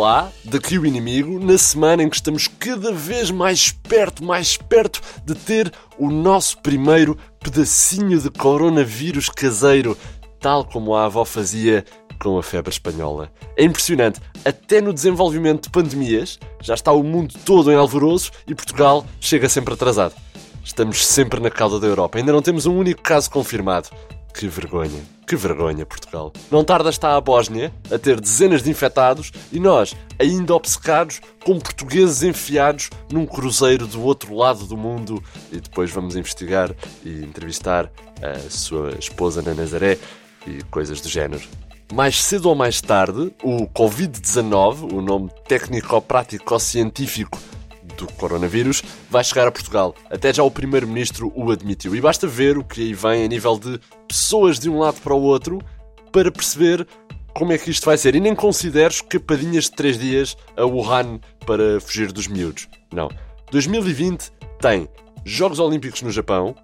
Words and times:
lá, 0.00 0.32
daqui 0.44 0.78
o 0.78 0.86
inimigo, 0.86 1.38
na 1.38 1.58
semana 1.58 2.02
em 2.02 2.08
que 2.08 2.16
estamos 2.16 2.48
cada 2.48 2.90
vez 2.90 3.30
mais 3.30 3.70
perto, 3.70 4.24
mais 4.24 4.56
perto 4.56 5.00
de 5.24 5.34
ter 5.34 5.72
o 5.98 6.10
nosso 6.10 6.58
primeiro 6.58 7.16
pedacinho 7.38 8.18
de 8.18 8.30
coronavírus 8.30 9.28
caseiro, 9.28 9.96
tal 10.40 10.64
como 10.64 10.94
a 10.94 11.04
avó 11.04 11.24
fazia 11.24 11.84
com 12.18 12.38
a 12.38 12.42
febre 12.42 12.70
espanhola. 12.70 13.30
É 13.56 13.64
impressionante, 13.64 14.20
até 14.44 14.80
no 14.80 14.92
desenvolvimento 14.92 15.64
de 15.64 15.70
pandemias, 15.70 16.38
já 16.62 16.74
está 16.74 16.92
o 16.92 17.02
mundo 17.02 17.34
todo 17.44 17.70
em 17.70 17.76
alvoroço 17.76 18.30
e 18.46 18.54
Portugal 18.54 19.06
chega 19.20 19.48
sempre 19.48 19.74
atrasado. 19.74 20.14
Estamos 20.64 21.06
sempre 21.06 21.40
na 21.40 21.50
cauda 21.50 21.78
da 21.78 21.86
Europa, 21.86 22.18
ainda 22.18 22.32
não 22.32 22.42
temos 22.42 22.66
um 22.66 22.76
único 22.76 23.02
caso 23.02 23.30
confirmado. 23.30 23.88
Que 24.34 24.46
vergonha, 24.48 25.02
que 25.26 25.36
vergonha, 25.36 25.84
Portugal. 25.84 26.32
Não 26.50 26.64
tarda 26.64 26.88
está 26.88 27.16
a 27.16 27.20
Bósnia 27.20 27.72
a 27.90 27.98
ter 27.98 28.20
dezenas 28.20 28.62
de 28.62 28.70
infectados 28.70 29.30
e 29.52 29.60
nós 29.60 29.94
ainda 30.18 30.54
obcecados 30.54 31.20
com 31.44 31.58
portugueses 31.58 32.22
enfiados 32.22 32.90
num 33.12 33.26
cruzeiro 33.26 33.86
do 33.86 34.02
outro 34.02 34.34
lado 34.34 34.66
do 34.66 34.76
mundo. 34.76 35.22
E 35.52 35.60
depois 35.60 35.90
vamos 35.90 36.16
investigar 36.16 36.74
e 37.04 37.22
entrevistar 37.22 37.90
a 38.22 38.50
sua 38.50 38.92
esposa 38.98 39.42
na 39.42 39.54
Nazaré 39.54 39.98
e 40.46 40.62
coisas 40.64 41.00
do 41.00 41.08
género. 41.08 41.42
Mais 41.92 42.22
cedo 42.22 42.48
ou 42.48 42.54
mais 42.54 42.80
tarde, 42.80 43.32
o 43.42 43.66
Covid-19, 43.66 44.92
o 44.92 45.02
nome 45.02 45.28
técnico-prático-científico 45.48 47.38
do 48.06 48.12
coronavírus, 48.14 48.82
vai 49.08 49.22
chegar 49.24 49.46
a 49.46 49.52
Portugal. 49.52 49.94
Até 50.10 50.32
já 50.32 50.42
o 50.42 50.50
Primeiro-Ministro 50.50 51.32
o 51.34 51.50
admitiu. 51.50 51.94
E 51.94 52.00
basta 52.00 52.26
ver 52.26 52.58
o 52.58 52.64
que 52.64 52.80
aí 52.80 52.94
vem 52.94 53.24
a 53.24 53.28
nível 53.28 53.58
de 53.58 53.80
pessoas 54.08 54.58
de 54.58 54.68
um 54.68 54.78
lado 54.78 55.00
para 55.00 55.14
o 55.14 55.22
outro 55.22 55.60
para 56.12 56.30
perceber 56.30 56.86
como 57.34 57.52
é 57.52 57.58
que 57.58 57.70
isto 57.70 57.84
vai 57.84 57.96
ser. 57.96 58.14
E 58.14 58.20
nem 58.20 58.34
consideres 58.34 59.00
capadinhas 59.00 59.64
de 59.64 59.72
3 59.72 59.98
dias 59.98 60.36
a 60.56 60.64
Wuhan 60.64 61.20
para 61.46 61.80
fugir 61.80 62.12
dos 62.12 62.26
miúdos. 62.26 62.68
Não. 62.92 63.08
2020 63.50 64.30
tem 64.60 64.88
Jogos 65.24 65.58
Olímpicos 65.58 66.02
no 66.02 66.10
Japão, 66.10 66.54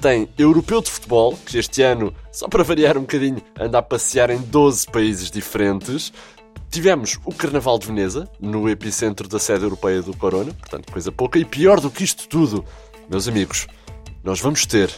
tem 0.00 0.28
Europeu 0.38 0.80
de 0.80 0.90
Futebol, 0.90 1.36
que 1.44 1.58
este 1.58 1.82
ano, 1.82 2.14
só 2.30 2.48
para 2.48 2.62
variar 2.62 2.96
um 2.96 3.02
bocadinho, 3.02 3.42
anda 3.58 3.78
a 3.78 3.82
passear 3.82 4.30
em 4.30 4.38
12 4.38 4.86
países 4.86 5.30
diferentes. 5.30 6.12
Tivemos 6.76 7.18
o 7.24 7.32
Carnaval 7.32 7.78
de 7.78 7.86
Veneza, 7.86 8.28
no 8.38 8.68
epicentro 8.68 9.26
da 9.26 9.38
sede 9.38 9.64
europeia 9.64 10.02
do 10.02 10.14
Corona, 10.14 10.52
portanto, 10.52 10.92
coisa 10.92 11.10
pouca. 11.10 11.38
E 11.38 11.44
pior 11.44 11.80
do 11.80 11.90
que 11.90 12.04
isto 12.04 12.28
tudo, 12.28 12.62
meus 13.08 13.26
amigos, 13.26 13.66
nós 14.22 14.40
vamos 14.40 14.66
ter 14.66 14.92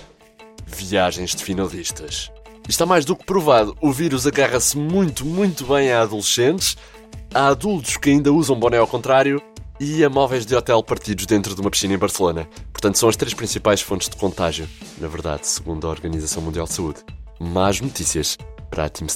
viagens 0.66 1.36
de 1.36 1.44
finalistas. 1.44 2.32
Está 2.68 2.84
mais 2.84 3.04
do 3.04 3.14
que 3.14 3.24
provado, 3.24 3.76
o 3.80 3.92
vírus 3.92 4.26
agarra-se 4.26 4.76
muito, 4.76 5.24
muito 5.24 5.66
bem 5.66 5.92
a 5.92 6.02
adolescentes, 6.02 6.76
a 7.32 7.46
adultos 7.46 7.96
que 7.96 8.10
ainda 8.10 8.32
usam 8.32 8.58
boné 8.58 8.78
ao 8.78 8.86
contrário 8.88 9.40
e 9.78 10.02
a 10.02 10.10
móveis 10.10 10.44
de 10.44 10.56
hotel 10.56 10.82
partidos 10.82 11.26
dentro 11.26 11.54
de 11.54 11.60
uma 11.60 11.70
piscina 11.70 11.94
em 11.94 11.98
Barcelona. 11.98 12.48
Portanto, 12.72 12.98
são 12.98 13.08
as 13.08 13.14
três 13.14 13.34
principais 13.34 13.80
fontes 13.80 14.08
de 14.08 14.16
contágio, 14.16 14.68
na 15.00 15.06
verdade, 15.06 15.46
segundo 15.46 15.86
a 15.86 15.90
Organização 15.90 16.42
Mundial 16.42 16.66
de 16.66 16.72
Saúde. 16.72 17.04
Más 17.38 17.80
notícias 17.80 18.36
para 18.68 18.86
a 18.86 18.88
Team. 18.88 19.06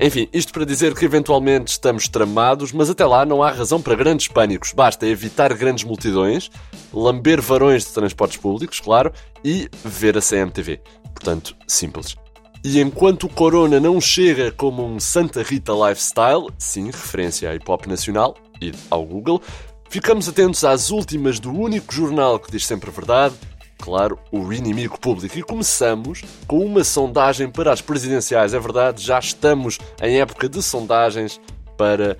Enfim, 0.00 0.28
isto 0.32 0.52
para 0.52 0.64
dizer 0.64 0.94
que 0.94 1.04
eventualmente 1.04 1.72
estamos 1.72 2.08
tramados, 2.08 2.70
mas 2.70 2.88
até 2.88 3.04
lá 3.04 3.26
não 3.26 3.42
há 3.42 3.50
razão 3.50 3.82
para 3.82 3.96
grandes 3.96 4.28
pânicos. 4.28 4.72
Basta 4.72 5.04
evitar 5.04 5.52
grandes 5.54 5.82
multidões, 5.82 6.50
lamber 6.92 7.40
varões 7.40 7.84
de 7.84 7.92
transportes 7.92 8.36
públicos, 8.36 8.78
claro, 8.78 9.12
e 9.44 9.68
ver 9.84 10.16
a 10.16 10.20
CMTV. 10.20 10.80
Portanto, 11.12 11.56
simples. 11.66 12.16
E 12.64 12.80
enquanto 12.80 13.24
o 13.24 13.28
Corona 13.28 13.80
não 13.80 14.00
chega 14.00 14.52
como 14.52 14.84
um 14.84 15.00
Santa 15.00 15.42
Rita 15.42 15.72
lifestyle, 15.72 16.48
sim, 16.58 16.86
referência 16.86 17.50
à 17.50 17.54
hip 17.56 17.68
hop 17.68 17.86
nacional 17.86 18.36
e 18.62 18.72
ao 18.88 19.04
Google, 19.04 19.42
ficamos 19.90 20.28
atentos 20.28 20.62
às 20.62 20.90
últimas 20.90 21.40
do 21.40 21.50
único 21.50 21.92
jornal 21.92 22.38
que 22.38 22.52
diz 22.52 22.64
sempre 22.64 22.90
a 22.90 22.92
verdade, 22.92 23.34
claro, 23.78 24.18
o 24.30 24.52
inimigo 24.52 24.98
público. 24.98 25.38
E 25.38 25.42
começamos 25.42 26.22
com 26.46 26.64
uma 26.64 26.84
sondagem 26.84 27.50
para 27.50 27.72
as 27.72 27.80
presidenciais. 27.80 28.52
É 28.52 28.58
verdade, 28.58 29.02
já 29.02 29.18
estamos 29.18 29.78
em 30.02 30.20
época 30.20 30.48
de 30.48 30.62
sondagens 30.62 31.40
para 31.76 32.18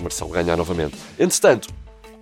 Marcelo 0.00 0.30
ganhar 0.30 0.56
novamente. 0.56 0.96
Entretanto, 1.18 1.68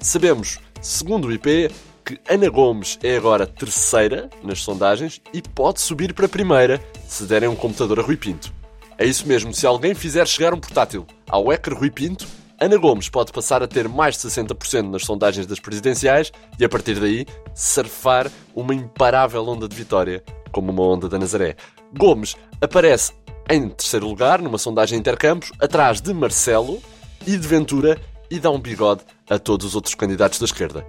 sabemos, 0.01 0.61
segundo 0.81 1.29
o 1.29 1.33
IP, 1.33 1.71
que 2.05 2.21
Ana 2.29 2.49
Gomes 2.49 2.99
é 3.03 3.17
agora 3.17 3.47
terceira 3.47 4.31
nas 4.43 4.61
sondagens 4.61 5.21
e 5.33 5.43
pode 5.43 5.81
subir 5.81 6.15
para 6.15 6.29
primeira 6.29 6.81
se 7.09 7.25
derem 7.25 7.49
um 7.49 7.57
computador 7.57 7.99
a 7.99 8.03
Rui 8.03 8.17
Pinto. 8.17 8.55
É 8.99 9.05
isso 9.05 9.27
mesmo, 9.27 9.53
se 9.53 9.67
alguém 9.67 9.95
fizer 9.95 10.27
chegar 10.27 10.55
um 10.55 10.61
portátil 10.61 11.07
ao 11.29 11.53
Ecker 11.53 11.75
Rui 11.77 11.91
Pinto, 11.91 12.27
Ana 12.59 12.79
Gomes 12.79 13.11
pode 13.11 13.33
passar 13.33 13.63
a 13.63 13.69
ter 13.69 13.87
mais 13.87 14.17
de 14.17 14.23
60% 14.29 14.91
nas 14.91 15.05
sondagens 15.05 15.47
das 15.47 15.61
presidenciais 15.61 16.33
e, 16.59 16.65
a 16.65 16.69
partir 16.69 16.99
daí, 16.99 17.27
surfar 17.55 18.33
uma 18.55 18.75
imparável 18.75 19.47
onda 19.47 19.69
de 19.69 19.77
vitória, 19.77 20.25
como 20.51 20.73
uma 20.73 20.83
onda 20.83 21.07
da 21.07 21.19
Nazaré. 21.19 21.55
Gomes 21.93 22.35
aparece 22.61 23.13
em 23.51 23.69
terceiro 23.69 24.09
lugar 24.09 24.41
numa 24.41 24.57
sondagem 24.57 24.99
intercampos, 24.99 25.53
atrás 25.61 26.01
de 26.01 26.15
Marcelo 26.15 26.81
e 27.27 27.37
de 27.37 27.47
Ventura, 27.47 28.01
e 28.31 28.41
dá 28.41 28.51
um 28.51 28.59
bigode 28.59 29.03
a 29.29 29.39
todos 29.39 29.67
os 29.67 29.75
outros 29.75 29.95
candidatos 29.95 30.39
da 30.39 30.47
esquerda. 30.47 30.83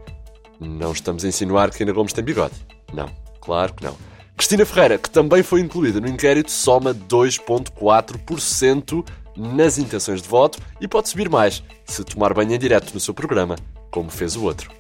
Não 0.60 0.92
estamos 0.94 1.26
a 1.26 1.28
insinuar 1.28 1.70
que 1.70 1.84
Ana 1.84 1.92
Gomes 1.92 2.14
tem 2.14 2.24
bigode. 2.24 2.56
Não, 2.94 3.10
claro 3.42 3.74
que 3.74 3.84
não. 3.84 3.98
Cristina 4.38 4.66
Ferreira, 4.66 4.98
que 4.98 5.10
também 5.10 5.44
foi 5.44 5.60
incluída 5.62 6.00
no 6.00 6.08
inquérito, 6.08 6.50
soma 6.50 6.96
2,4% 6.96 9.06
nas 9.38 9.78
intenções 9.78 10.22
de 10.22 10.28
voto 10.28 10.60
e 10.82 10.88
pode 10.88 11.10
subir 11.10 11.30
mais 11.30 11.64
se 11.86 12.04
tomar 12.04 12.34
banho 12.34 12.54
em 12.54 12.60
direto 12.60 12.94
no 12.94 13.00
seu 13.00 13.14
programa, 13.14 13.56
como 13.92 14.10
fez 14.10 14.36
o 14.36 14.44
outro. 14.44 14.72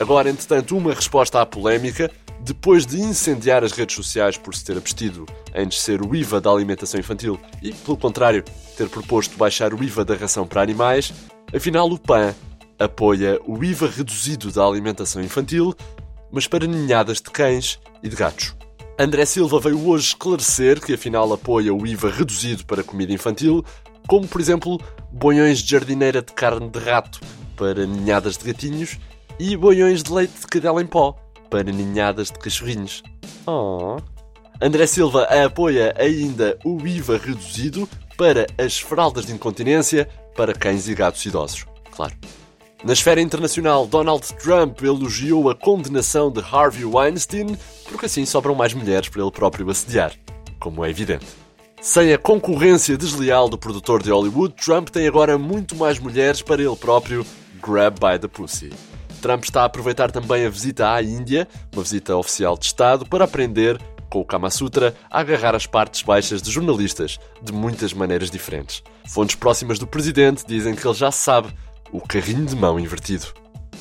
Agora, 0.00 0.30
entretanto, 0.30 0.76
uma 0.76 0.94
resposta 0.94 1.40
à 1.40 1.46
polémica. 1.46 2.10
Depois 2.40 2.86
de 2.86 3.00
incendiar 3.00 3.64
as 3.64 3.72
redes 3.72 3.96
sociais 3.96 4.36
por 4.36 4.54
se 4.54 4.64
ter 4.64 4.76
abstido 4.76 5.26
em 5.52 5.66
descer 5.66 6.00
o 6.00 6.14
IVA 6.14 6.40
da 6.40 6.50
alimentação 6.50 7.00
infantil 7.00 7.38
e, 7.60 7.72
pelo 7.72 7.96
contrário, 7.96 8.44
ter 8.76 8.88
proposto 8.88 9.36
baixar 9.36 9.74
o 9.74 9.82
IVA 9.82 10.04
da 10.04 10.14
ração 10.14 10.46
para 10.46 10.62
animais, 10.62 11.12
afinal 11.52 11.90
o 11.90 11.98
PAN 11.98 12.32
apoia 12.78 13.40
o 13.44 13.62
IVA 13.64 13.88
reduzido 13.88 14.52
da 14.52 14.64
alimentação 14.64 15.20
infantil, 15.20 15.74
mas 16.30 16.46
para 16.46 16.64
ninhadas 16.64 17.16
de 17.16 17.28
cães 17.28 17.80
e 18.04 18.08
de 18.08 18.14
gatos. 18.14 18.57
André 19.00 19.24
Silva 19.24 19.60
veio 19.60 19.88
hoje 19.88 20.08
esclarecer 20.08 20.80
que 20.80 20.94
afinal 20.94 21.32
apoia 21.32 21.72
o 21.72 21.86
IVA 21.86 22.10
reduzido 22.10 22.66
para 22.66 22.82
comida 22.82 23.12
infantil, 23.12 23.64
como 24.08 24.26
por 24.26 24.40
exemplo 24.40 24.76
boiões 25.12 25.60
de 25.60 25.70
jardineira 25.70 26.20
de 26.20 26.32
carne 26.32 26.68
de 26.68 26.80
rato 26.80 27.20
para 27.56 27.86
ninhadas 27.86 28.36
de 28.36 28.52
gatinhos 28.52 28.98
e 29.38 29.56
boiões 29.56 30.02
de 30.02 30.12
leite 30.12 30.40
de 30.40 30.46
cadela 30.48 30.82
em 30.82 30.86
pó 30.86 31.12
para 31.48 31.70
ninhadas 31.70 32.26
de 32.32 32.40
cachorrinhos. 32.40 33.04
Oh. 33.46 33.98
André 34.60 34.84
Silva 34.88 35.28
apoia 35.44 35.94
ainda 35.96 36.58
o 36.64 36.84
IVA 36.84 37.18
reduzido 37.18 37.88
para 38.16 38.48
as 38.58 38.80
fraldas 38.80 39.26
de 39.26 39.32
incontinência 39.32 40.08
para 40.36 40.52
cães 40.52 40.88
e 40.88 40.94
gatos 40.96 41.24
idosos. 41.24 41.66
Claro. 41.92 42.16
Na 42.84 42.92
esfera 42.92 43.20
internacional, 43.20 43.86
Donald 43.86 44.24
Trump 44.34 44.80
elogiou 44.82 45.50
a 45.50 45.54
condenação 45.54 46.30
de 46.30 46.40
Harvey 46.40 46.84
Weinstein 46.84 47.58
porque 47.88 48.06
assim 48.06 48.24
sobram 48.24 48.54
mais 48.54 48.72
mulheres 48.72 49.08
para 49.08 49.20
ele 49.20 49.32
próprio 49.32 49.68
assediar, 49.68 50.12
como 50.60 50.84
é 50.84 50.90
evidente. 50.90 51.26
Sem 51.80 52.12
a 52.12 52.18
concorrência 52.18 52.96
desleal 52.96 53.48
do 53.48 53.58
produtor 53.58 54.00
de 54.02 54.10
Hollywood, 54.10 54.54
Trump 54.54 54.90
tem 54.90 55.08
agora 55.08 55.36
muito 55.36 55.74
mais 55.74 55.98
mulheres 55.98 56.40
para 56.40 56.62
ele 56.62 56.76
próprio 56.76 57.26
grab 57.60 57.98
by 57.98 58.18
the 58.18 58.28
pussy. 58.28 58.70
Trump 59.20 59.42
está 59.42 59.62
a 59.62 59.64
aproveitar 59.64 60.12
também 60.12 60.46
a 60.46 60.50
visita 60.50 60.92
à 60.92 61.02
Índia, 61.02 61.48
uma 61.72 61.82
visita 61.82 62.16
oficial 62.16 62.56
de 62.56 62.66
Estado, 62.66 63.04
para 63.04 63.24
aprender, 63.24 63.80
com 64.08 64.20
o 64.20 64.24
Kama 64.24 64.50
Sutra, 64.50 64.94
a 65.10 65.20
agarrar 65.20 65.56
as 65.56 65.66
partes 65.66 66.02
baixas 66.02 66.40
de 66.40 66.50
jornalistas, 66.50 67.18
de 67.42 67.52
muitas 67.52 67.92
maneiras 67.92 68.30
diferentes. 68.30 68.82
Fontes 69.06 69.34
próximas 69.34 69.78
do 69.78 69.86
presidente 69.86 70.44
dizem 70.46 70.74
que 70.74 70.86
ele 70.86 70.94
já 70.94 71.10
sabe 71.10 71.48
o 71.92 72.00
carrinho 72.00 72.46
de 72.46 72.56
mão 72.56 72.78
invertido. 72.78 73.26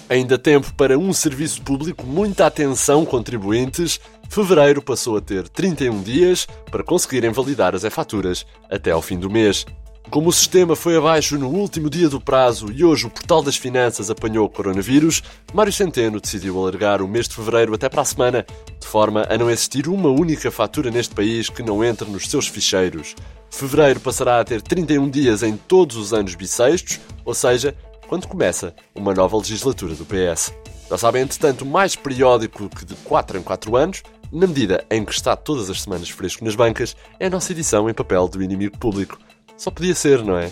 Ainda 0.10 0.38
tempo 0.38 0.74
para 0.74 0.98
um 0.98 1.12
serviço 1.12 1.62
público, 1.62 2.06
muita 2.06 2.46
atenção, 2.46 3.06
contribuintes. 3.06 4.00
Fevereiro 4.30 4.82
passou 4.82 5.18
a 5.18 5.22
ter 5.22 5.50
31 5.50 6.02
dias 6.02 6.48
para 6.72 6.84
conseguirem 6.84 7.32
validar 7.32 7.76
as 7.76 7.84
e-faturas 7.84 8.46
até 8.70 8.92
ao 8.92 9.02
fim 9.02 9.20
do 9.20 9.30
mês. 9.30 9.66
Como 10.10 10.30
o 10.30 10.34
sistema 10.34 10.74
foi 10.74 10.96
abaixo 10.96 11.38
no 11.38 11.50
último 11.50 11.90
dia 11.90 12.08
do 12.08 12.22
prazo 12.22 12.72
e 12.72 12.86
hoje 12.86 13.06
o 13.06 13.10
Portal 13.10 13.44
das 13.44 13.58
Finanças 13.58 14.10
apanhou 14.10 14.46
o 14.46 14.50
coronavírus, 14.50 15.22
Mário 15.54 15.74
Centeno 15.74 16.22
decidiu 16.22 16.58
alargar 16.58 17.02
o 17.02 17.08
mês 17.10 17.28
de 17.28 17.36
fevereiro 17.36 17.76
até 17.76 17.90
para 17.90 18.02
a 18.02 18.06
semana, 18.06 18.46
de 18.80 18.88
forma 18.88 19.28
a 19.30 19.38
não 19.38 19.50
existir 19.50 19.90
uma 19.90 20.08
única 20.08 20.50
fatura 20.50 20.90
neste 20.90 21.14
país 21.14 21.50
que 21.50 21.62
não 21.62 21.84
entre 21.84 22.10
nos 22.10 22.30
seus 22.30 22.48
ficheiros. 22.48 23.16
Fevereiro 23.52 24.00
passará 24.00 24.40
a 24.40 24.46
ter 24.46 24.62
31 24.62 25.10
dias 25.10 25.44
em 25.44 25.58
todos 25.58 25.98
os 25.98 26.14
anos 26.14 26.36
bissextos, 26.36 27.02
ou 27.26 27.34
seja, 27.34 27.76
quando 28.08 28.28
começa 28.28 28.74
uma 28.96 29.14
nova 29.14 29.38
legislatura 29.38 29.94
do 29.94 30.06
PS. 30.06 30.54
Já 30.90 30.98
sabem, 30.98 31.24
entretanto, 31.24 31.66
mais 31.66 31.96
periódico 31.96 32.70
que 32.70 32.86
de 32.86 32.96
4 32.96 33.38
em 33.38 33.44
4 33.44 33.76
anos, 33.76 34.04
na 34.32 34.48
medida 34.48 34.86
em 34.90 35.04
que 35.04 35.12
está 35.12 35.36
todas 35.36 35.70
as 35.70 35.82
semanas 35.82 36.10
fresco 36.10 36.44
nas 36.46 36.56
bancas, 36.56 36.96
é 37.20 37.28
a 37.28 37.30
nossa 37.30 37.52
edição 37.52 37.90
em 37.90 37.94
papel 37.94 38.28
do 38.28 38.42
inimigo 38.42 38.78
público. 38.78 39.20
Só 39.58 39.70
podia 39.70 39.94
ser, 39.94 40.24
não 40.24 40.38
é? 40.38 40.52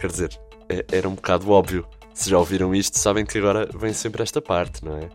Quer 0.00 0.10
dizer, 0.10 0.40
é, 0.68 0.84
era 0.90 1.08
um 1.08 1.14
bocado 1.14 1.50
óbvio. 1.50 1.86
Se 2.14 2.30
já 2.30 2.38
ouviram 2.38 2.74
isto, 2.74 2.98
sabem 2.98 3.26
que 3.26 3.36
agora 3.36 3.68
vem 3.74 3.92
sempre 3.92 4.22
esta 4.22 4.40
parte, 4.40 4.84
não 4.84 4.96
é? 4.96 5.08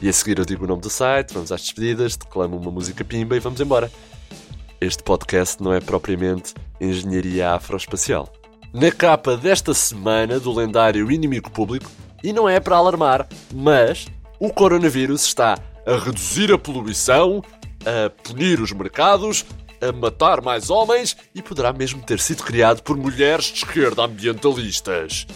E 0.00 0.08
a 0.08 0.12
seguir 0.12 0.38
eu 0.38 0.44
digo 0.44 0.64
o 0.64 0.66
nome 0.66 0.82
do 0.82 0.90
site, 0.90 1.32
vamos 1.32 1.52
às 1.52 1.60
despedidas, 1.60 2.16
declamo 2.16 2.56
uma 2.56 2.70
música 2.70 3.04
pimba 3.04 3.36
e 3.36 3.40
vamos 3.40 3.60
embora. 3.60 3.90
Este 4.80 5.02
podcast 5.02 5.62
não 5.62 5.72
é 5.72 5.80
propriamente 5.80 6.54
engenharia 6.80 7.52
afroespacial. 7.52 8.30
Na 8.78 8.92
capa 8.92 9.38
desta 9.38 9.72
semana 9.72 10.38
do 10.38 10.52
lendário 10.52 11.10
Inimigo 11.10 11.50
Público, 11.50 11.90
e 12.22 12.30
não 12.30 12.46
é 12.46 12.60
para 12.60 12.76
alarmar, 12.76 13.26
mas 13.54 14.06
o 14.38 14.52
coronavírus 14.52 15.24
está 15.24 15.58
a 15.86 15.96
reduzir 15.96 16.52
a 16.52 16.58
poluição, 16.58 17.42
a 17.86 18.10
punir 18.10 18.60
os 18.60 18.72
mercados, 18.72 19.46
a 19.80 19.90
matar 19.92 20.42
mais 20.42 20.68
homens 20.68 21.16
e 21.34 21.40
poderá 21.40 21.72
mesmo 21.72 22.02
ter 22.02 22.20
sido 22.20 22.42
criado 22.42 22.82
por 22.82 22.98
mulheres 22.98 23.46
de 23.46 23.64
esquerda 23.64 24.04
ambientalistas. 24.04 25.26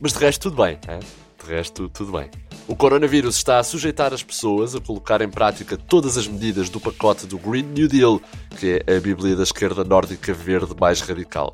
Mas 0.00 0.12
de 0.12 0.18
resto, 0.18 0.50
tudo 0.50 0.60
bem. 0.64 0.76
Hein? 0.88 0.98
De 1.40 1.48
resto, 1.48 1.88
tudo 1.90 2.10
bem. 2.10 2.28
O 2.66 2.74
coronavírus 2.74 3.36
está 3.36 3.60
a 3.60 3.62
sujeitar 3.62 4.12
as 4.12 4.24
pessoas 4.24 4.74
a 4.74 4.80
colocar 4.80 5.22
em 5.22 5.30
prática 5.30 5.76
todas 5.76 6.18
as 6.18 6.26
medidas 6.26 6.68
do 6.68 6.80
pacote 6.80 7.26
do 7.26 7.38
Green 7.38 7.62
New 7.62 7.86
Deal, 7.86 8.20
que 8.58 8.82
é 8.84 8.96
a 8.96 9.00
Bíblia 9.00 9.36
da 9.36 9.44
esquerda 9.44 9.84
nórdica 9.84 10.34
verde 10.34 10.74
mais 10.80 11.00
radical. 11.00 11.52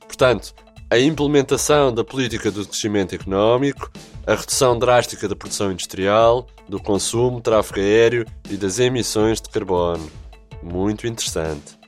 Portanto, 0.00 0.52
a 0.90 0.98
implementação 0.98 1.94
da 1.94 2.02
política 2.02 2.50
do 2.50 2.66
crescimento 2.66 3.14
económico, 3.14 3.90
a 4.26 4.34
redução 4.34 4.76
drástica 4.76 5.28
da 5.28 5.36
produção 5.36 5.70
industrial, 5.70 6.48
do 6.68 6.80
consumo, 6.80 7.40
tráfego 7.40 7.78
aéreo 7.78 8.26
e 8.50 8.56
das 8.56 8.80
emissões 8.80 9.40
de 9.40 9.48
carbono. 9.48 10.10
Muito 10.60 11.06
interessante. 11.06 11.78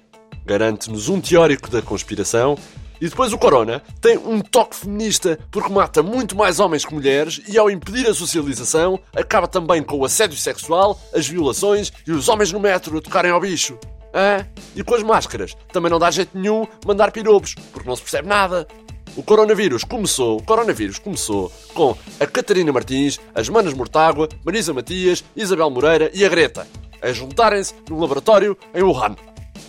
Garante-nos 0.46 1.08
um 1.08 1.20
teórico 1.20 1.68
da 1.68 1.82
conspiração 1.82 2.56
e 3.00 3.08
depois 3.08 3.32
o 3.32 3.38
Corona 3.38 3.82
tem 4.00 4.16
um 4.16 4.40
toque 4.40 4.76
feminista 4.76 5.36
porque 5.50 5.72
mata 5.72 6.00
muito 6.00 6.36
mais 6.36 6.60
homens 6.60 6.84
que 6.84 6.94
mulheres 6.94 7.42
e, 7.48 7.58
ao 7.58 7.68
impedir 7.68 8.06
a 8.06 8.14
socialização, 8.14 9.00
acaba 9.16 9.48
também 9.48 9.82
com 9.82 9.98
o 9.98 10.04
assédio 10.04 10.38
sexual, 10.38 11.00
as 11.12 11.26
violações 11.26 11.92
e 12.06 12.12
os 12.12 12.28
homens 12.28 12.52
no 12.52 12.60
metro 12.60 12.96
a 12.96 13.00
tocarem 13.00 13.32
ao 13.32 13.40
bicho. 13.40 13.76
Ah, 14.14 14.44
e 14.76 14.84
com 14.84 14.94
as 14.94 15.02
máscaras, 15.02 15.56
também 15.72 15.90
não 15.90 15.98
dá 15.98 16.10
jeito 16.10 16.36
nenhum 16.36 16.66
mandar 16.86 17.10
pirobos, 17.10 17.54
porque 17.72 17.88
não 17.88 17.96
se 17.96 18.02
percebe 18.02 18.28
nada. 18.28 18.68
O 19.16 19.22
coronavírus 19.22 19.84
começou, 19.84 20.38
o 20.38 20.42
coronavírus 20.42 20.98
começou 20.98 21.52
com 21.74 21.96
a 22.18 22.26
Catarina 22.26 22.72
Martins, 22.72 23.20
as 23.34 23.48
Manas 23.48 23.74
Mortágua, 23.74 24.28
Marisa 24.44 24.72
Matias, 24.72 25.22
Isabel 25.36 25.70
Moreira 25.70 26.10
e 26.14 26.24
a 26.24 26.28
Greta 26.28 26.66
a 27.02 27.12
juntarem-se 27.12 27.74
num 27.90 28.00
laboratório 28.00 28.56
em 28.72 28.82
Wuhan. 28.82 29.16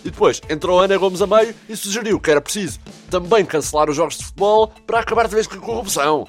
E 0.05 0.09
depois 0.09 0.39
entrou 0.49 0.79
Ana 0.79 0.97
Gomes 0.97 1.21
a 1.21 1.27
meio 1.27 1.55
e 1.67 1.75
sugeriu 1.75 2.19
que 2.19 2.29
era 2.29 2.41
preciso 2.41 2.79
também 3.09 3.43
cancelar 3.43 3.89
os 3.89 3.95
jogos 3.95 4.17
de 4.17 4.25
futebol 4.25 4.71
para 4.85 4.99
acabar 4.99 5.27
de 5.27 5.35
vez 5.35 5.47
com 5.47 5.55
a 5.55 5.59
corrupção. 5.59 6.27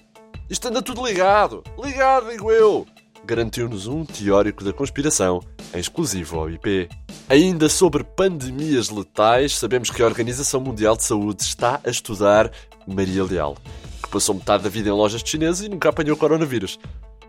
Isto 0.48 0.68
anda 0.68 0.82
tudo 0.82 1.06
ligado. 1.06 1.62
Ligado, 1.82 2.30
digo 2.30 2.50
eu. 2.50 2.86
Garantiu-nos 3.24 3.86
um 3.86 4.04
teórico 4.04 4.64
da 4.64 4.72
conspiração, 4.72 5.40
exclusivo 5.74 6.38
ao 6.38 6.50
IP. 6.50 6.88
Ainda 7.26 7.70
sobre 7.70 8.04
pandemias 8.04 8.90
letais, 8.90 9.56
sabemos 9.56 9.88
que 9.88 10.02
a 10.02 10.04
Organização 10.04 10.60
Mundial 10.60 10.94
de 10.94 11.04
Saúde 11.04 11.42
está 11.42 11.80
a 11.82 11.88
estudar 11.88 12.52
Maria 12.86 13.24
Leal, 13.24 13.56
que 14.02 14.10
passou 14.10 14.34
metade 14.34 14.62
da 14.62 14.68
vida 14.68 14.90
em 14.90 14.92
lojas 14.92 15.22
de 15.22 15.30
chineses 15.30 15.64
e 15.64 15.68
nunca 15.70 15.88
apanhou 15.88 16.18
coronavírus. 16.18 16.78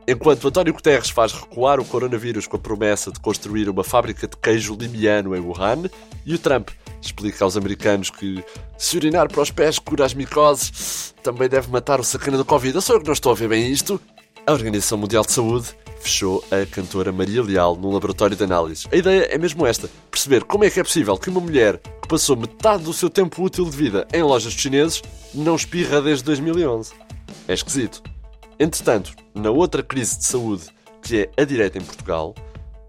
Enquanto 0.06 0.50
António 0.50 0.74
Guterres 0.74 1.10
faz 1.10 1.32
recuar 1.32 1.80
o 1.80 1.86
coronavírus 1.86 2.46
com 2.46 2.58
a 2.58 2.60
promessa 2.60 3.10
de 3.10 3.22
construir 3.22 3.70
uma 3.70 3.86
fábrica 3.86 4.28
de 4.28 4.36
queijo 4.36 4.76
limiano 4.76 5.34
em 5.34 5.40
Wuhan, 5.40 5.90
e 6.26 6.36
o 6.36 6.40
Trump 6.40 6.72
explica 7.02 7.46
aos 7.46 7.56
americanos 7.56 8.10
que 8.10 8.44
se 8.78 8.98
urinar 8.98 9.30
para 9.32 9.42
os 9.42 9.50
pés 9.50 9.80
cura 9.80 10.04
as 10.04 10.14
micoses, 10.14 11.16
também 11.24 11.48
deve 11.48 11.72
matar 11.72 12.02
o 12.02 12.04
sacana 12.04 12.38
do 12.38 12.44
Covid. 12.44 12.76
Eu 12.76 12.82
sou 12.82 12.98
eu 12.98 13.00
que 13.00 13.08
não 13.08 13.14
estou 13.14 13.32
a 13.32 13.36
ver 13.36 13.48
bem 13.48 13.72
isto. 13.72 14.00
A 14.46 14.52
Organização 14.52 14.98
Mundial 14.98 15.24
de 15.26 15.32
Saúde 15.32 15.74
fechou 16.06 16.44
a 16.52 16.66
cantora 16.68 17.12
Maria 17.12 17.42
Leal 17.42 17.75
num 17.75 17.92
laboratório 17.92 18.38
de 18.38 18.44
análises. 18.44 18.88
A 18.92 18.96
ideia 18.96 19.24
é 19.24 19.38
mesmo 19.38 19.66
esta: 19.66 19.90
perceber 20.12 20.44
como 20.44 20.63
é 20.63 20.69
que 20.69 20.80
é 20.80 20.84
possível 20.84 21.18
que 21.18 21.30
uma 21.30 21.42
mulher 21.42 21.80
que 21.80 22.07
passou 22.07 22.38
metade 22.38 22.84
do 22.84 22.94
seu 22.94 23.10
tempo 23.10 23.44
útil 23.44 23.66
de 23.66 23.75
vida 23.75 24.07
em 24.13 24.22
lojas 24.22 24.54
de 24.54 24.62
chineses 24.62 25.02
não 25.34 25.56
espirra 25.56 26.02
desde 26.02 26.24
2011. 26.24 26.94
É 27.48 27.54
esquisito. 27.54 28.04
Entretanto, 28.60 29.13
na 29.34 29.50
outra 29.50 29.81
crise 29.81 30.19
de 30.19 30.25
saúde, 30.25 30.66
que 31.02 31.22
é 31.22 31.42
a 31.42 31.44
direita 31.44 31.78
em 31.78 31.81
Portugal, 31.81 32.36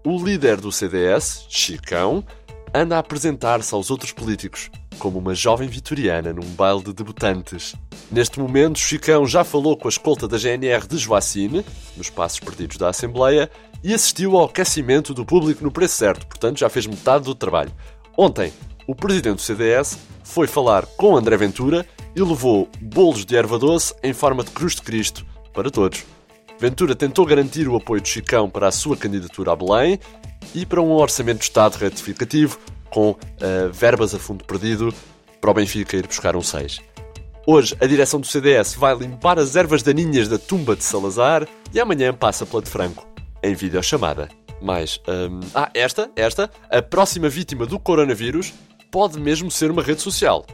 o 0.05 0.23
líder 0.23 0.61
do 0.61 0.71
CDS, 0.71 1.45
Chicão, 1.49 2.23
anda 2.77 2.95
a 2.95 2.99
apresentar-se 2.99 3.73
aos 3.73 3.89
outros 3.89 4.11
políticos 4.11 4.69
como 4.97 5.19
uma 5.19 5.35
jovem 5.35 5.67
vitoriana 5.67 6.33
num 6.33 6.47
baile 6.53 6.83
de 6.83 6.93
debutantes. 6.93 7.75
Neste 8.11 8.39
momento, 8.39 8.79
Chicão 8.79 9.25
já 9.25 9.43
falou 9.43 9.77
com 9.77 9.87
a 9.87 9.89
escolta 9.89 10.27
da 10.27 10.37
GNR 10.37 10.87
de 10.87 10.97
Joacine, 10.97 11.65
nos 11.95 12.09
passos 12.09 12.39
perdidos 12.39 12.77
da 12.77 12.89
Assembleia, 12.89 13.49
e 13.83 13.93
assistiu 13.93 14.37
ao 14.37 14.45
aquecimento 14.45 15.13
do 15.13 15.25
público 15.25 15.63
no 15.63 15.71
preço 15.71 15.97
certo, 15.97 16.25
portanto 16.25 16.59
já 16.59 16.69
fez 16.69 16.87
metade 16.87 17.25
do 17.25 17.35
trabalho. 17.35 17.71
Ontem, 18.17 18.51
o 18.87 18.95
presidente 18.95 19.35
do 19.35 19.41
CDS 19.41 19.97
foi 20.23 20.47
falar 20.47 20.85
com 20.85 21.15
André 21.15 21.37
Ventura 21.37 21.85
e 22.15 22.21
levou 22.21 22.67
bolos 22.81 23.25
de 23.25 23.35
erva 23.35 23.59
doce 23.59 23.93
em 24.01 24.13
forma 24.13 24.43
de 24.43 24.51
cruz 24.51 24.75
de 24.75 24.81
Cristo 24.81 25.25
para 25.53 25.69
todos. 25.69 26.03
Ventura 26.59 26.95
tentou 26.95 27.25
garantir 27.25 27.67
o 27.67 27.75
apoio 27.75 28.01
de 28.01 28.09
Chicão 28.09 28.49
para 28.49 28.67
a 28.67 28.71
sua 28.71 28.97
candidatura 28.97 29.51
a 29.51 29.55
Belém 29.55 29.99
e 30.53 30.65
para 30.65 30.81
um 30.81 30.91
orçamento 30.91 31.39
de 31.39 31.45
Estado 31.45 31.75
retificativo 31.75 32.59
com 32.89 33.11
uh, 33.11 33.17
verbas 33.71 34.13
a 34.13 34.19
fundo 34.19 34.43
perdido 34.43 34.93
para 35.39 35.51
o 35.51 35.53
Benfica 35.53 35.97
ir 35.97 36.07
buscar 36.07 36.35
um 36.35 36.41
6. 36.41 36.79
Hoje, 37.45 37.77
a 37.79 37.85
direção 37.85 38.19
do 38.19 38.27
CDS 38.27 38.75
vai 38.75 38.95
limpar 38.95 39.39
as 39.39 39.55
ervas 39.55 39.81
daninhas 39.81 40.27
da 40.27 40.37
tumba 40.37 40.75
de 40.75 40.83
Salazar 40.83 41.47
e 41.73 41.79
amanhã 41.79 42.13
passa 42.13 42.45
pela 42.45 42.61
de 42.61 42.69
Franco, 42.69 43.07
em 43.41 43.55
videochamada. 43.55 44.27
Mais, 44.61 44.99
um... 45.07 45.39
ah, 45.55 45.69
esta, 45.73 46.11
esta, 46.15 46.49
a 46.69 46.81
próxima 46.81 47.29
vítima 47.29 47.65
do 47.65 47.79
coronavírus 47.79 48.53
pode 48.91 49.19
mesmo 49.19 49.49
ser 49.49 49.71
uma 49.71 49.81
rede 49.81 50.01
social. 50.01 50.45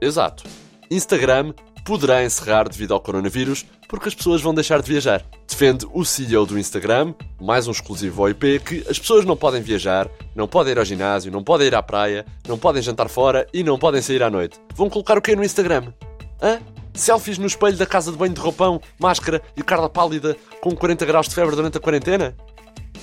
Exato. 0.00 0.44
Instagram 0.90 1.52
poderá 1.84 2.24
encerrar 2.24 2.68
devido 2.68 2.94
ao 2.94 3.00
coronavírus 3.00 3.64
porque 3.88 4.08
as 4.08 4.14
pessoas 4.14 4.40
vão 4.40 4.54
deixar 4.54 4.80
de 4.80 4.88
viajar. 4.88 5.24
Defende 5.48 5.86
o 5.92 6.04
CEO 6.04 6.46
do 6.46 6.58
Instagram, 6.58 7.12
mais 7.40 7.66
um 7.66 7.72
exclusivo 7.72 8.22
ao 8.22 8.30
IP, 8.30 8.60
que 8.60 8.84
as 8.88 8.98
pessoas 8.98 9.24
não 9.24 9.36
podem 9.36 9.60
viajar, 9.60 10.08
não 10.34 10.46
podem 10.46 10.72
ir 10.72 10.78
ao 10.78 10.84
ginásio, 10.84 11.32
não 11.32 11.42
podem 11.42 11.66
ir 11.66 11.74
à 11.74 11.82
praia, 11.82 12.24
não 12.46 12.56
podem 12.56 12.80
jantar 12.80 13.08
fora 13.08 13.46
e 13.52 13.64
não 13.64 13.78
podem 13.78 14.00
sair 14.00 14.22
à 14.22 14.30
noite. 14.30 14.60
Vão 14.74 14.88
colocar 14.88 15.18
o 15.18 15.22
quê 15.22 15.34
no 15.34 15.44
Instagram? 15.44 15.92
Hã? 16.40 16.60
Selfies 16.94 17.38
no 17.38 17.46
espelho 17.46 17.76
da 17.76 17.86
casa 17.86 18.12
de 18.12 18.18
banho 18.18 18.34
de 18.34 18.40
roupão, 18.40 18.80
máscara 18.98 19.42
e 19.56 19.62
carla 19.62 19.88
pálida 19.88 20.36
com 20.60 20.74
40 20.74 21.04
graus 21.04 21.28
de 21.28 21.34
febre 21.34 21.56
durante 21.56 21.78
a 21.78 21.80
quarentena? 21.80 22.36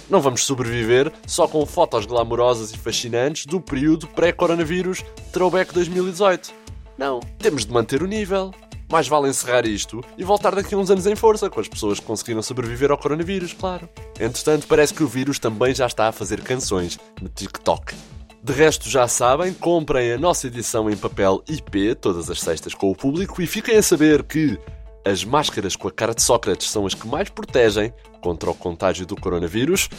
Não 0.09 0.21
vamos 0.21 0.45
sobreviver 0.45 1.11
só 1.25 1.47
com 1.47 1.65
fotos 1.65 2.05
glamourosas 2.05 2.71
e 2.71 2.77
fascinantes 2.77 3.45
do 3.45 3.59
período 3.59 4.07
pré-coronavírus 4.07 5.03
Throwback 5.33 5.73
2018. 5.73 6.53
Não, 6.97 7.19
temos 7.37 7.65
de 7.65 7.73
manter 7.73 8.01
o 8.01 8.07
nível 8.07 8.53
mais 8.89 9.07
vale 9.07 9.29
encerrar 9.29 9.65
isto 9.65 10.03
e 10.17 10.23
voltar 10.23 10.55
daqui 10.55 10.73
a 10.73 10.77
uns 10.77 10.89
anos 10.89 11.05
em 11.05 11.15
força, 11.15 11.49
com 11.49 11.59
as 11.59 11.67
pessoas 11.67 11.99
que 11.99 12.05
conseguiram 12.05 12.41
sobreviver 12.41 12.91
ao 12.91 12.97
coronavírus, 12.97 13.53
claro. 13.53 13.89
Entretanto, 14.19 14.67
parece 14.67 14.93
que 14.93 15.03
o 15.03 15.07
vírus 15.07 15.39
também 15.39 15.73
já 15.75 15.85
está 15.85 16.07
a 16.07 16.11
fazer 16.11 16.41
canções 16.41 16.99
no 17.21 17.29
TikTok. 17.29 17.95
De 18.41 18.53
resto, 18.53 18.89
já 18.89 19.07
sabem, 19.07 19.53
comprem 19.53 20.13
a 20.13 20.17
nossa 20.17 20.47
edição 20.47 20.89
em 20.89 20.95
papel 20.95 21.43
IP 21.49 21.95
todas 21.95 22.29
as 22.29 22.39
sextas 22.39 22.73
com 22.73 22.89
o 22.89 22.95
público 22.95 23.41
e 23.41 23.47
fiquem 23.47 23.75
a 23.75 23.83
saber 23.83 24.23
que 24.23 24.57
as 25.03 25.23
máscaras 25.23 25.75
com 25.75 25.87
a 25.87 25.91
cara 25.91 26.13
de 26.13 26.21
Sócrates 26.21 26.69
são 26.69 26.85
as 26.85 26.93
que 26.93 27.07
mais 27.07 27.29
protegem 27.29 27.93
contra 28.21 28.49
o 28.49 28.55
contágio 28.55 29.05
do 29.05 29.15
coronavírus. 29.15 29.89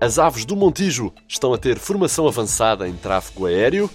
As 0.00 0.18
aves 0.18 0.44
do 0.44 0.56
Montijo 0.56 1.12
estão 1.28 1.52
a 1.52 1.58
ter 1.58 1.78
formação 1.78 2.26
avançada 2.28 2.88
em 2.88 2.94
tráfego 2.94 3.46
aéreo. 3.46 3.90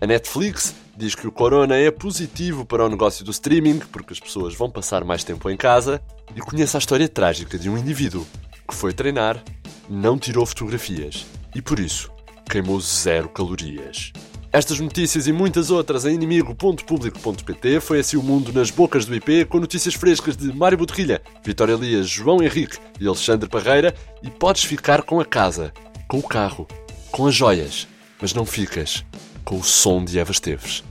A 0.00 0.06
Netflix 0.06 0.74
diz 1.00 1.14
que 1.14 1.26
o 1.26 1.32
corona 1.32 1.76
é 1.76 1.90
positivo 1.90 2.66
para 2.66 2.84
o 2.84 2.88
negócio 2.88 3.24
do 3.24 3.30
streaming, 3.30 3.78
porque 3.90 4.12
as 4.12 4.20
pessoas 4.20 4.54
vão 4.54 4.70
passar 4.70 5.02
mais 5.02 5.24
tempo 5.24 5.48
em 5.48 5.56
casa, 5.56 6.00
e 6.36 6.40
conhece 6.40 6.76
a 6.76 6.78
história 6.78 7.08
trágica 7.08 7.58
de 7.58 7.70
um 7.70 7.78
indivíduo 7.78 8.26
que 8.68 8.74
foi 8.74 8.92
treinar, 8.92 9.42
não 9.88 10.18
tirou 10.18 10.44
fotografias 10.44 11.26
e 11.54 11.62
por 11.62 11.80
isso 11.80 12.10
queimou 12.48 12.78
zero 12.80 13.30
calorias. 13.30 14.12
Estas 14.52 14.78
notícias 14.78 15.26
e 15.26 15.32
muitas 15.32 15.70
outras 15.70 16.04
em 16.04 16.14
inimigo.público.pt 16.14 17.80
foi 17.80 18.00
assim 18.00 18.18
o 18.18 18.22
mundo 18.22 18.52
nas 18.52 18.70
bocas 18.70 19.06
do 19.06 19.14
IP, 19.14 19.46
com 19.46 19.58
notícias 19.58 19.94
frescas 19.94 20.36
de 20.36 20.52
Mário 20.52 20.76
Boterrilha, 20.76 21.22
Vitória 21.42 21.72
Elias, 21.72 22.08
João 22.08 22.42
Henrique 22.42 22.76
e 23.00 23.06
Alexandre 23.06 23.48
Parreira, 23.48 23.94
e 24.22 24.28
podes 24.28 24.64
ficar 24.64 25.02
com 25.02 25.18
a 25.18 25.24
casa, 25.24 25.72
com 26.06 26.18
o 26.18 26.22
carro, 26.22 26.68
com 27.10 27.26
as 27.26 27.34
joias, 27.34 27.88
mas 28.20 28.34
não 28.34 28.44
ficas 28.44 29.04
com 29.44 29.56
o 29.56 29.64
som 29.64 30.04
de 30.04 30.18
Eva 30.18 30.32
Esteves. 30.32 30.89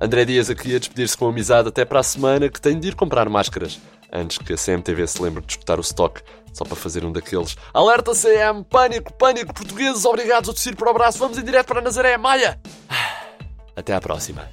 André 0.00 0.24
Dias 0.24 0.48
a 0.48 0.54
despedir-se 0.54 1.16
com 1.16 1.28
amizade 1.28 1.68
até 1.68 1.84
para 1.84 2.00
a 2.00 2.02
semana 2.02 2.48
que 2.48 2.60
tem 2.60 2.80
de 2.80 2.88
ir 2.88 2.94
comprar 2.94 3.28
máscaras. 3.28 3.78
Antes 4.10 4.38
que 4.38 4.54
a 4.54 4.56
CMTV 4.56 5.06
se 5.06 5.22
lembre 5.22 5.44
de 5.44 5.52
escutar 5.52 5.78
o 5.78 5.82
stock, 5.82 6.22
só 6.54 6.64
para 6.64 6.74
fazer 6.74 7.04
um 7.04 7.12
daqueles. 7.12 7.56
Alerta 7.72 8.12
CM! 8.14 8.64
Pânico, 8.64 9.12
pânico! 9.12 9.52
Portugueses 9.52 10.04
obrigados 10.06 10.48
a 10.48 10.52
tossir 10.54 10.74
para 10.74 10.90
o 10.90 10.94
braço! 10.94 11.18
Vamos 11.18 11.36
em 11.36 11.44
direto 11.44 11.66
para 11.66 11.82
Nazaré! 11.82 12.16
Maia! 12.16 12.58
Até 13.76 13.94
à 13.94 14.00
próxima! 14.00 14.48